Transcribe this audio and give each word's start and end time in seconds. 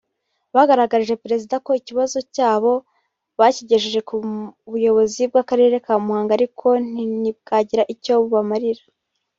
Bagaragarije 0.55 1.21
Perezida 1.23 1.55
ko 1.65 1.69
ikibazo 1.79 2.17
cyabo 2.35 2.71
bakigejeje 3.39 3.99
ku 4.07 4.15
buyobozi 4.71 5.21
bw’Akarere 5.31 5.75
ka 5.85 5.93
Muhanga 6.05 6.31
ariko 6.37 6.67
ntibwagira 7.21 7.83
icyo 7.93 8.13
bubamarira 8.21 8.83